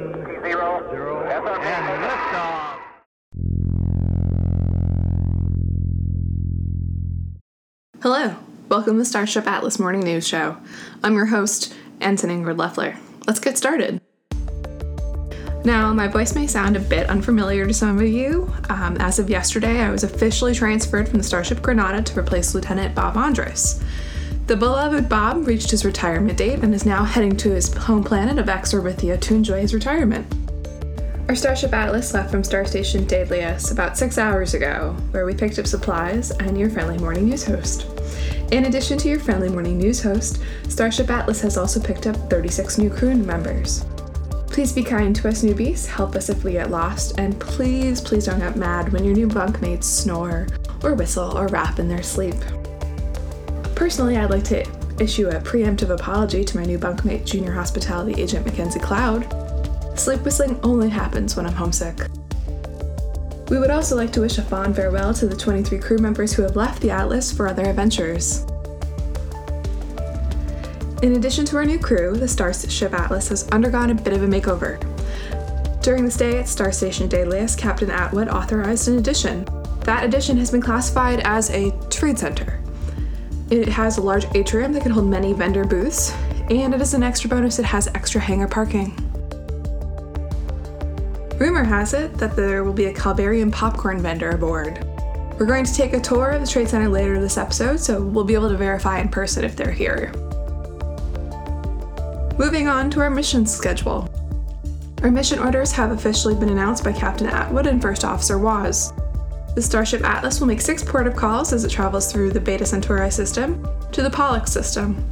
[0.00, 2.78] one, zero, zero, and liftoff.
[8.02, 8.36] Hello,
[8.68, 10.56] welcome to Starship Atlas Morning News Show.
[11.02, 12.96] I'm your host, Anton Ingrid Leffler.
[13.26, 14.00] Let's get started.
[15.62, 18.50] Now, my voice may sound a bit unfamiliar to some of you.
[18.70, 22.94] Um, as of yesterday, I was officially transferred from the Starship Granada to replace Lieutenant
[22.94, 23.82] Bob Andres.
[24.50, 28.36] The beloved Bob reached his retirement date and is now heading to his home planet
[28.36, 30.26] of Exorbithia to enjoy his retirement.
[31.28, 35.60] Our Starship Atlas left from Star Station Daedalus about six hours ago, where we picked
[35.60, 37.86] up supplies and your friendly morning news host.
[38.50, 42.76] In addition to your friendly morning news host, Starship Atlas has also picked up 36
[42.76, 43.84] new crew members.
[44.48, 48.26] Please be kind to us newbies, help us if we get lost, and please, please
[48.26, 50.48] don't get mad when your new bunkmates snore,
[50.82, 52.34] or whistle, or rap in their sleep.
[53.80, 54.60] Personally, I'd like to
[55.02, 59.24] issue a preemptive apology to my new bunkmate, Junior Hospitality Agent Mackenzie Cloud.
[59.98, 61.98] Sleep whistling only happens when I'm homesick.
[63.48, 66.42] We would also like to wish a fond farewell to the 23 crew members who
[66.42, 68.44] have left the Atlas for other adventures.
[71.02, 74.26] In addition to our new crew, the Starship Atlas has undergone a bit of a
[74.26, 74.78] makeover.
[75.82, 79.46] During the stay at Star Station Daedalus, Captain Atwood authorized an addition.
[79.84, 82.59] That addition has been classified as a trade center.
[83.50, 86.14] It has a large atrium that can hold many vendor booths,
[86.50, 88.94] and it is an extra bonus it has extra hangar parking.
[91.36, 94.84] Rumor has it that there will be a Calbarian popcorn vendor aboard.
[95.36, 98.24] We're going to take a tour of the Trade Center later this episode, so we'll
[98.24, 100.12] be able to verify in person if they're here.
[102.38, 104.08] Moving on to our mission schedule.
[105.02, 108.92] Our mission orders have officially been announced by Captain Atwood and First Officer Waz.
[109.54, 112.64] The Starship Atlas will make six port of calls as it travels through the Beta
[112.64, 115.04] Centauri system to the Pollux system.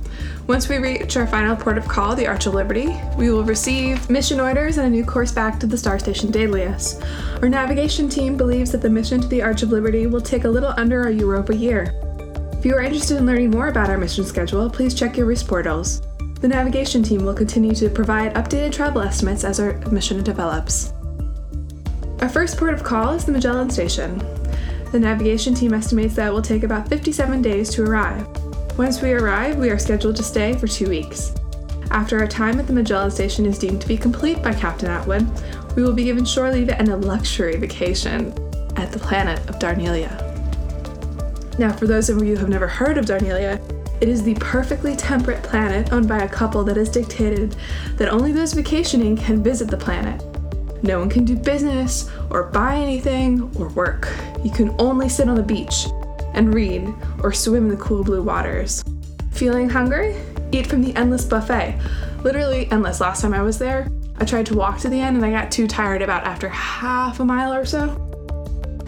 [0.47, 4.09] Once we reach our final port of call, the Arch of Liberty, we will receive
[4.09, 7.01] mission orders and a new course back to the Star Station Daedalus.
[7.43, 10.49] Our navigation team believes that the mission to the Arch of Liberty will take a
[10.49, 11.93] little under a Europa year.
[12.53, 15.49] If you are interested in learning more about our mission schedule, please check your wrist
[15.49, 16.01] portals.
[16.41, 20.93] The navigation team will continue to provide updated travel estimates as our mission develops.
[22.21, 24.21] Our first port of call is the Magellan Station.
[24.91, 28.27] The navigation team estimates that it will take about 57 days to arrive.
[28.79, 31.35] Once we arrive, we are scheduled to stay for two weeks.
[31.91, 35.27] After our time at the Magellan Station is deemed to be complete by Captain Atwood,
[35.77, 38.33] we will be given shore leave and a luxury vacation
[38.77, 40.25] at the planet of Darnelia.
[41.59, 43.61] Now, for those of you who have never heard of Darnelia,
[44.01, 47.57] it is the perfectly temperate planet owned by a couple that has dictated
[47.97, 50.23] that only those vacationing can visit the planet.
[50.83, 54.09] No one can do business, or buy anything, or work.
[54.45, 55.87] You can only sit on the beach
[56.35, 58.85] and read or swim in the cool blue waters.
[59.33, 60.17] Feeling hungry?
[60.53, 61.79] Eat from the endless buffet.
[62.23, 63.01] Literally endless.
[63.01, 63.89] Last time I was there,
[64.19, 67.21] I tried to walk to the end and I got too tired about after half
[67.21, 67.95] a mile or so.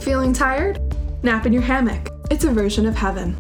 [0.01, 0.81] Feeling tired?
[1.23, 2.09] Nap in your hammock.
[2.31, 3.39] It's a version of heaven.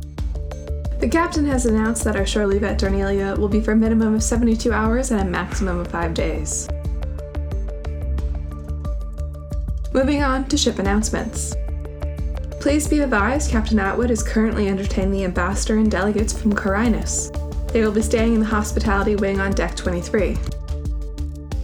[1.00, 4.15] The captain has announced that our shore leave at Darnelia will be for a minimum
[4.15, 6.69] of 72 hours and a maximum of 5 days.
[9.93, 11.56] Moving on to ship announcements.
[12.61, 17.33] Please be advised Captain Atwood is currently entertaining the ambassador and delegates from Carinus.
[17.73, 20.39] They will be staying in the hospitality wing on deck 23.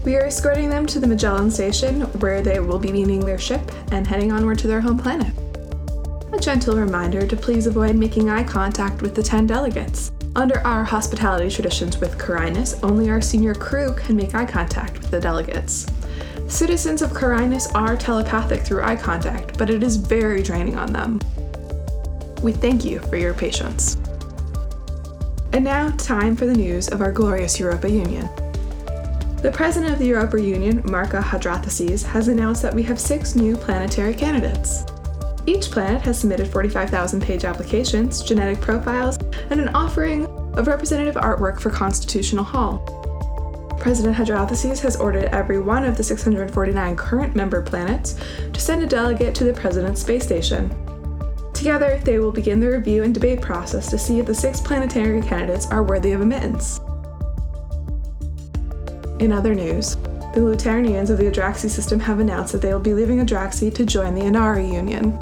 [0.05, 3.63] We are escorting them to the Magellan station where they will be meeting their ship
[3.93, 5.33] and heading onward to their home planet.
[6.33, 10.11] A gentle reminder to please avoid making eye contact with the 10 delegates.
[10.35, 15.13] Under our hospitality traditions with Carinus, only our senior crew can make eye contact with
[15.13, 15.87] the delegates.
[16.49, 21.21] Citizens of Carinus are telepathic through eye contact, but it is very draining on them.
[22.41, 23.97] We thank you for your patience.
[25.53, 28.29] And now, time for the news of our glorious Europa Union.
[29.43, 33.57] The president of the Europa Union, Marka Hadrathassis, has announced that we have six new
[33.57, 34.85] planetary candidates.
[35.47, 39.19] Each planet has submitted 45,000 page applications, genetic profiles,
[39.51, 43.06] and an offering of representative artwork for Constitutional Hall.
[43.87, 48.17] President Hadrathassis has ordered every one of the 649 current member planets
[48.53, 50.75] to send a delegate to the President's space station.
[51.55, 55.23] Together, they will begin the review and debate process to see if the six planetary
[55.23, 56.81] candidates are worthy of admittance.
[59.21, 59.95] In other news,
[60.35, 63.87] the Luternians of the Adraxi system have announced that they will be leaving Adraxi to
[63.87, 65.17] join the Inari Union.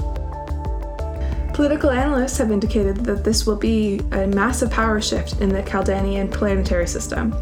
[1.53, 6.33] Political analysts have indicated that this will be a massive power shift in the Caldanian
[6.33, 7.39] planetary system.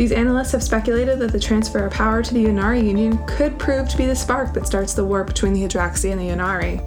[0.00, 3.86] These analysts have speculated that the transfer of power to the Unari Union could prove
[3.90, 6.80] to be the spark that starts the war between the Adraxi and the Unari.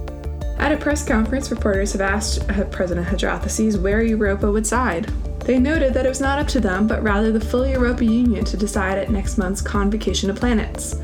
[0.57, 5.05] At a press conference, reporters have asked uh, President Hadrathassis where Europa would side.
[5.41, 8.45] They noted that it was not up to them, but rather the full Europa Union
[8.45, 10.99] to decide at next month's Convocation of Planets.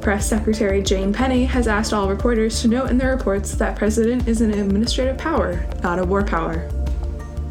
[0.00, 4.28] Press Secretary Jane Penny has asked all reporters to note in their reports that President
[4.28, 6.70] is an administrative power, not a war power.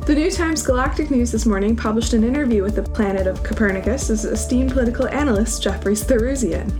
[0.08, 4.24] The New Times Galactic News this morning published an interview with the planet of Copernicus'
[4.24, 6.72] esteemed political analyst Jeffrey Tharusian.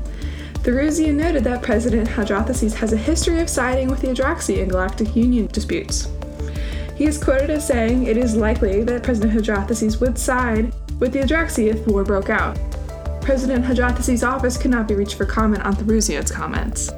[0.64, 5.14] Tharusian noted that President Hadrathassis has a history of siding with the Adraxi in Galactic
[5.14, 6.08] Union disputes.
[6.96, 11.20] He is quoted as saying it is likely that President Hadrathassis would side with the
[11.20, 12.58] Adraxi if war broke out.
[13.22, 16.92] President Hadrathassis' office could not be reached for comment on Tharusian's comments.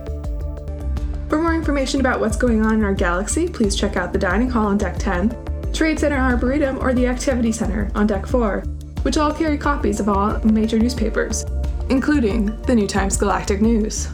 [1.27, 4.51] For more information about what's going on in our galaxy, please check out the Dining
[4.51, 5.48] Hall on Deck 10,
[5.79, 8.65] Trade Center Arboretum, or the Activity Center on Deck 4,
[9.03, 11.45] which all carry copies of all major newspapers,
[11.89, 14.07] including the New Times Galactic News.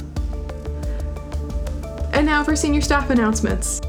[2.13, 3.81] And now for senior staff announcements.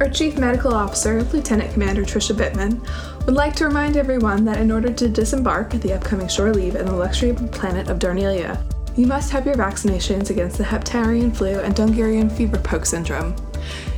[0.00, 2.80] Our Chief Medical Officer, Lieutenant Commander Trisha Bittman,
[3.26, 6.76] would like to remind everyone that in order to disembark at the upcoming shore leave
[6.76, 8.58] in the luxury planet of Darnelia,
[8.96, 13.36] you must have your vaccinations against the Heptarian flu and Dungarian fever poke syndrome.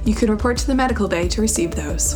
[0.09, 2.15] You can report to the medical bay to receive those.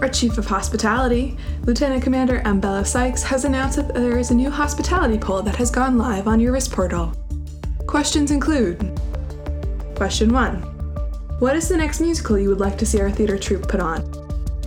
[0.00, 4.48] Our Chief of Hospitality, Lieutenant Commander Ambella Sykes, has announced that there is a new
[4.48, 7.12] hospitality poll that has gone live on your wrist portal.
[7.88, 8.78] Questions include
[9.96, 10.60] Question 1
[11.40, 14.04] what is the next musical you would like to see our theater troupe put on?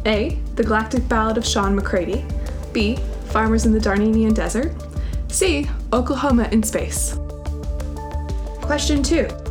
[0.05, 0.37] A.
[0.55, 2.25] The Galactic Ballad of Sean McCready.
[2.73, 2.97] B.
[3.27, 4.73] Farmers in the Darnanian Desert.
[5.29, 5.69] C.
[5.93, 7.17] Oklahoma in Space.
[8.61, 9.44] Question 2.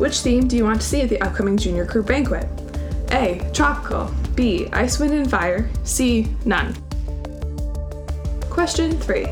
[0.00, 2.48] Which theme do you want to see at the upcoming Junior Crew Banquet?
[3.10, 3.46] A.
[3.52, 4.10] Tropical.
[4.34, 4.66] B.
[4.72, 5.68] Ice, Wind, and Fire.
[5.84, 6.26] C.
[6.46, 6.74] None.
[8.48, 9.26] Question 3.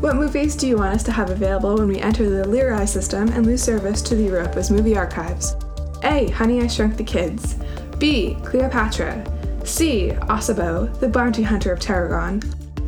[0.00, 3.28] What movies do you want us to have available when we enter the Lyrae system
[3.28, 5.54] and lose service to the Europa's movie archives?
[6.02, 6.30] A.
[6.30, 7.54] Honey, I Shrunk the Kids.
[8.00, 8.36] B.
[8.44, 9.24] Cleopatra.
[9.64, 10.08] C.
[10.22, 12.42] Osabo, the bounty hunter of Tarragon.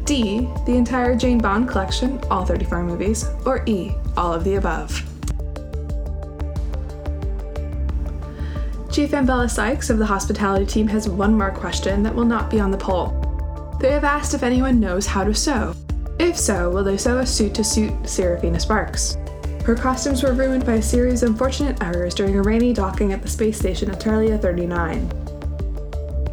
[0.05, 0.49] D.
[0.67, 3.25] The entire Jane Bond collection, all 34 movies.
[3.47, 3.93] Or E.
[4.17, 5.08] All of the above.
[8.99, 12.59] Chief Ambella Sykes of the hospitality team has one more question that will not be
[12.59, 13.77] on the poll.
[13.81, 15.73] They have asked if anyone knows how to sew.
[16.19, 19.17] If so, will they sew a suit to suit Seraphina Sparks?
[19.65, 23.23] Her costumes were ruined by a series of unfortunate errors during a rainy docking at
[23.23, 25.09] the space station Atalia 39.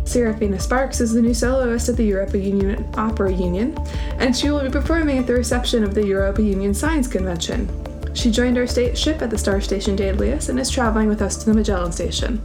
[0.07, 3.77] Seraphina Sparks is the new soloist at the Europa Union Opera Union,
[4.17, 7.69] and she will be performing at the reception of the Europa Union Science Convention.
[8.15, 11.35] She joined our state ship at the Star Station Daedalus and is traveling with us
[11.37, 12.41] to the Magellan Station.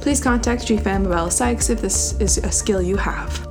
[0.00, 3.46] Please contact Chief Ambella Sykes if this is a skill you have.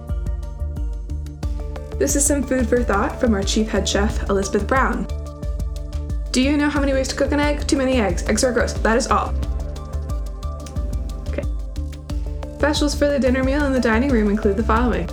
[2.00, 5.06] This is some food for thought from our chief head chef, Elizabeth Brown.
[6.32, 7.68] Do you know how many ways to cook an egg?
[7.68, 8.24] Too many eggs.
[8.24, 8.74] Eggs are gross.
[8.74, 9.34] That is all.
[11.28, 11.44] Okay.
[12.58, 15.08] Specials for the dinner meal in the dining room include the following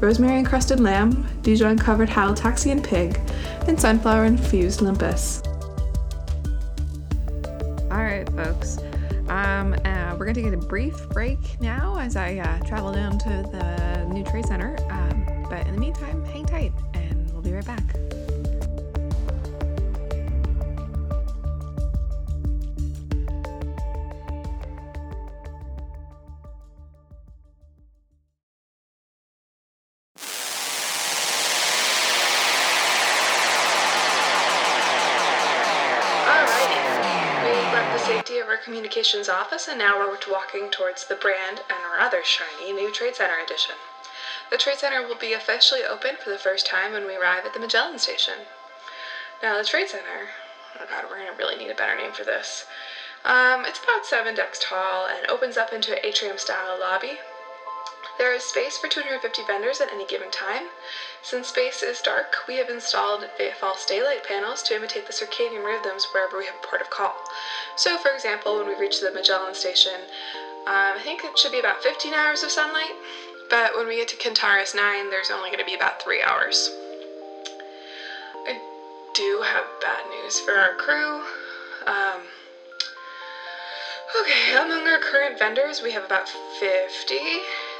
[0.00, 3.18] rosemary encrusted lamb, Dijon covered Haltoxian pig,
[3.66, 5.40] and sunflower infused limpus.
[7.90, 8.78] All right, folks.
[9.30, 13.18] Um, uh, we're going to get a brief break now as I uh, travel down
[13.18, 14.74] to the new trade center.
[14.90, 17.84] Um, but in the meantime, hang tight and we'll be right back.
[39.04, 43.74] Office, and now we're walking towards the brand and rather shiny new Trade Center edition.
[44.50, 47.52] The Trade Center will be officially open for the first time when we arrive at
[47.52, 48.46] the Magellan Station.
[49.42, 50.30] Now, the Trade Center,
[50.80, 52.64] oh god, we're gonna really need a better name for this.
[53.26, 57.18] Um, it's about seven decks tall and opens up into an atrium style lobby
[58.16, 60.68] there is space for 250 vendors at any given time.
[61.22, 63.24] Since space is dark, we have installed
[63.58, 67.14] false daylight panels to imitate the circadian rhythms wherever we have a port of call.
[67.76, 70.00] So, for example, when we reach the Magellan station,
[70.66, 72.94] um, I think it should be about 15 hours of sunlight,
[73.50, 76.70] but when we get to Kentaurus 9, there's only going to be about 3 hours.
[78.46, 78.60] I
[79.14, 81.20] do have bad news for our crew.
[81.86, 82.22] Um,
[84.20, 86.28] okay, among our current vendors, we have about
[86.60, 87.16] 50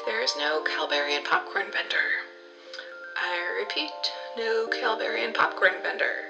[0.07, 2.23] there is no Calbarian popcorn vendor.
[3.17, 3.91] I repeat,
[4.37, 6.29] no Calbarian popcorn vendor.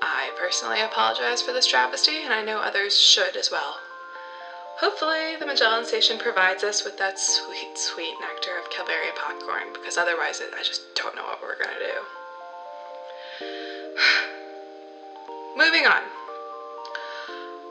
[0.00, 3.80] I personally apologize for this travesty, and I know others should as well.
[4.78, 9.96] Hopefully, the Magellan Station provides us with that sweet, sweet nectar of Calbarian popcorn, because
[9.96, 12.04] otherwise, I just don't know what we're gonna do.
[15.56, 16.17] Moving on.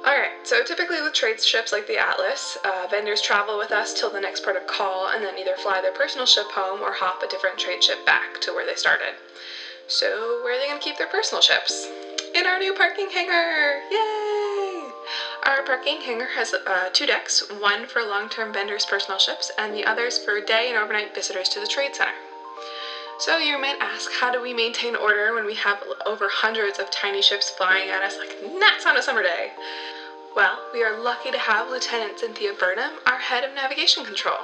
[0.06, 4.10] Alright, so typically with trade ships like the Atlas, uh, vendors travel with us till
[4.10, 7.24] the next port of call and then either fly their personal ship home or hop
[7.24, 9.16] a different trade ship back to where they started.
[9.88, 11.88] So, where are they going to keep their personal ships?
[12.36, 13.82] In our new parking hangar!
[13.90, 14.92] Yay!
[15.44, 19.74] Our parking hangar has uh, two decks, one for long term vendors' personal ships, and
[19.74, 22.14] the others for day and overnight visitors to the trade center.
[23.20, 26.92] So, you might ask, how do we maintain order when we have over hundreds of
[26.92, 29.52] tiny ships flying at us like gnats on a summer day?
[30.36, 34.38] Well, we are lucky to have Lieutenant Cynthia Burnham, our head of navigation control.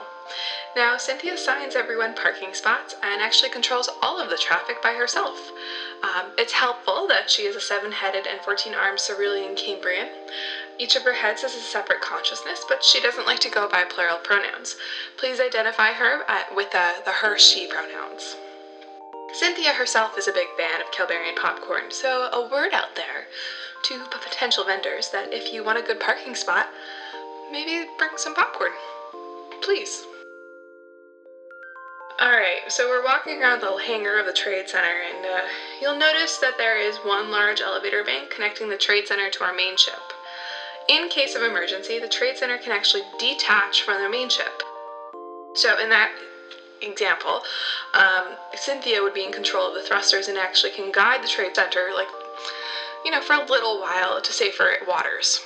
[0.75, 5.51] Now, Cynthia assigns everyone parking spots and actually controls all of the traffic by herself.
[6.01, 10.09] Um, it's helpful that she is a seven headed and 14 armed Cerulean Cambrian.
[10.79, 13.83] Each of her heads has a separate consciousness, but she doesn't like to go by
[13.83, 14.77] plural pronouns.
[15.17, 18.35] Please identify her uh, with uh, the her she pronouns.
[19.33, 23.25] Cynthia herself is a big fan of Kelberian popcorn, so a word out there
[23.85, 26.67] to potential vendors that if you want a good parking spot,
[27.51, 28.71] maybe bring some popcorn.
[29.61, 30.05] Please.
[32.21, 35.41] Alright, so we're walking around the hangar of the Trade Center, and uh,
[35.81, 39.53] you'll notice that there is one large elevator bank connecting the Trade Center to our
[39.53, 40.13] main ship.
[40.89, 44.61] In case of emergency, the Trade Center can actually detach from the main ship.
[45.55, 46.11] So, in that
[46.91, 47.41] example,
[47.93, 51.55] um, Cynthia would be in control of the thrusters and actually can guide the Trade
[51.55, 52.07] Center, like,
[53.05, 55.41] you know, for a little while to safer waters.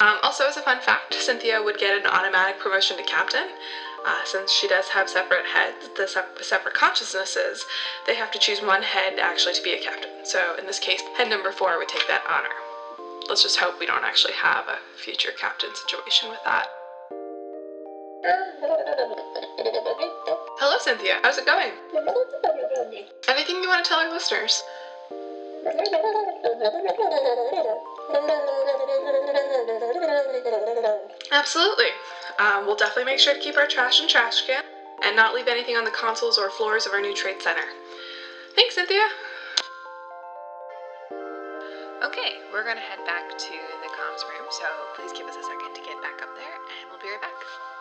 [0.00, 3.48] Um, also, as a fun fact, Cynthia would get an automatic promotion to captain.
[4.04, 6.06] Uh, since she does have separate heads, the
[6.40, 7.66] separate consciousnesses,
[8.06, 10.10] they have to choose one head actually to be a captain.
[10.24, 12.54] So in this case, head number four would take that honor.
[13.28, 16.68] Let's just hope we don't actually have a future captain situation with that.
[20.58, 21.22] Hello, Cynthia.
[21.22, 21.70] How's it going?
[23.28, 24.60] Anything you want to tell our listeners?
[31.30, 31.94] Absolutely.
[32.40, 34.64] Um, we'll definitely make sure to keep our trash in trash can
[35.04, 37.62] and not leave anything on the consoles or floors of our new trade center.
[38.56, 39.06] Thanks, Cynthia.
[42.02, 45.70] Okay, we're to head back to the comms room, so please give us a second
[45.74, 47.77] to get back up there, and we'll be right back.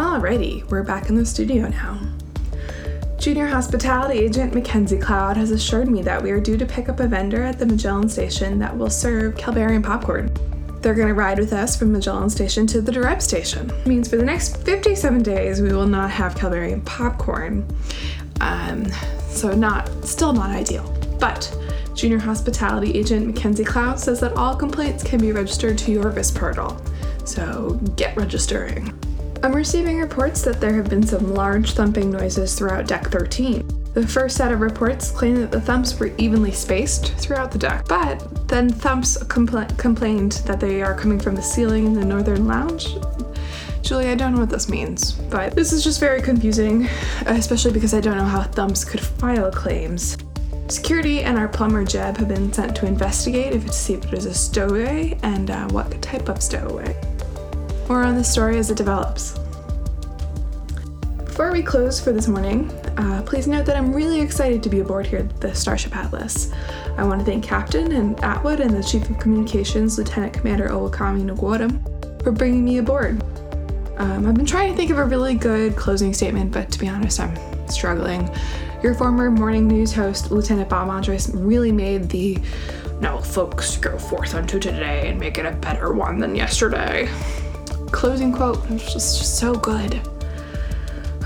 [0.00, 2.00] Alrighty, we're back in the studio now.
[3.18, 7.00] Junior hospitality agent Mackenzie Cloud has assured me that we are due to pick up
[7.00, 10.32] a vendor at the Magellan station that will serve Kelberian popcorn.
[10.80, 13.68] They're going to ride with us from Magellan Station to the Direct Station.
[13.68, 17.66] It means for the next 57 days we will not have Kelberian popcorn.
[18.40, 18.86] Um,
[19.28, 20.90] so not still not ideal.
[21.20, 21.54] But
[21.94, 26.80] Junior Hospitality Agent Mackenzie Cloud says that all complaints can be registered to Yorvis portal.
[27.26, 28.98] So get registering.
[29.42, 33.66] I'm receiving reports that there have been some large thumping noises throughout Deck 13.
[33.94, 37.86] The first set of reports claim that the thumps were evenly spaced throughout the deck,
[37.88, 42.46] but then thumps compl- complained that they are coming from the ceiling in the northern
[42.46, 42.96] lounge.
[43.80, 46.86] Julie, I don't know what this means, but this is just very confusing,
[47.24, 50.18] especially because I don't know how thumps could file claims.
[50.68, 54.12] Security and our plumber Jeb have been sent to investigate if to see if it
[54.12, 56.94] is a stowaway and uh, what type of stowaway.
[57.90, 59.36] More on the story as it develops.
[61.24, 64.78] Before we close for this morning, uh, please note that I'm really excited to be
[64.78, 66.52] aboard here at the Starship Atlas.
[66.96, 71.28] I want to thank Captain and Atwood and the Chief of Communications, Lieutenant Commander Owakami
[71.28, 73.20] Nagwadam, for bringing me aboard.
[73.96, 76.86] Um, I've been trying to think of a really good closing statement, but to be
[76.86, 77.36] honest, I'm
[77.68, 78.30] struggling.
[78.84, 82.38] Your former morning news host, Lieutenant Bob Andres, really made the
[83.00, 87.08] now folks go forth unto today and make it a better one than yesterday
[87.92, 90.00] closing quote was just, so good.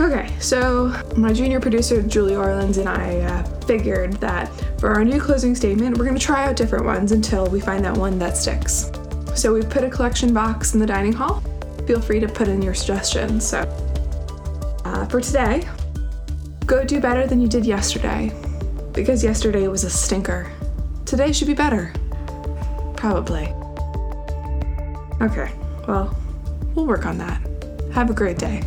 [0.00, 5.20] Okay, so my junior producer Julie Orleans and I uh, figured that for our new
[5.20, 8.36] closing statement, we're going to try out different ones until we find that one that
[8.36, 8.90] sticks.
[9.36, 11.42] So we've put a collection box in the dining hall.
[11.86, 13.46] Feel free to put in your suggestions.
[13.46, 13.60] So
[14.84, 15.64] uh, for today,
[16.66, 18.32] go do better than you did yesterday,
[18.92, 20.50] because yesterday was a stinker.
[21.04, 21.92] Today should be better.
[22.96, 23.44] Probably.
[25.20, 25.52] Okay,
[25.86, 26.16] well,
[26.74, 27.40] We'll work on that.
[27.92, 28.62] Have a great day.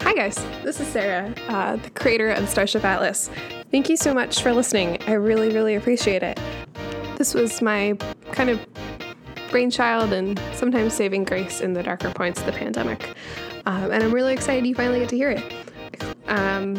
[0.00, 0.34] Hi, guys.
[0.64, 3.30] This is Sarah, uh, the creator of Starship Atlas.
[3.70, 5.00] Thank you so much for listening.
[5.06, 6.40] I really, really appreciate it.
[7.16, 7.96] This was my
[8.32, 8.69] kind of
[9.50, 13.14] brainchild and sometimes saving grace in the darker points of the pandemic.
[13.66, 15.42] Um, and I'm really excited you finally get to hear it.
[16.28, 16.76] Um,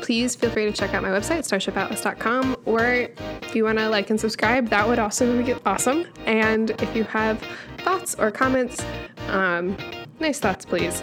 [0.00, 3.08] please feel free to check out my website, starshipatlas.com, or
[3.42, 6.06] if you want to like and subscribe, that would also be awesome.
[6.26, 7.40] And if you have
[7.78, 8.84] thoughts or comments,
[9.28, 9.76] um,
[10.20, 11.02] nice thoughts, please,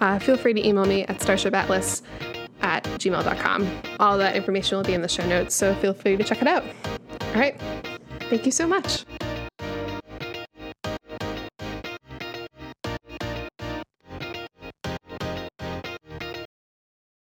[0.00, 2.02] uh, feel free to email me at starshipatlas
[2.60, 3.82] at gmail.com.
[4.00, 6.48] All that information will be in the show notes, so feel free to check it
[6.48, 6.64] out.
[7.20, 7.60] All right.
[8.30, 9.03] Thank you so much.